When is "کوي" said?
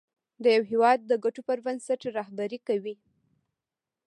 2.67-2.95